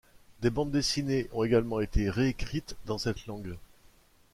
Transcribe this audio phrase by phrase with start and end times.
[0.41, 3.55] Des bandes dessinées ont également été réécrites dans cette langue.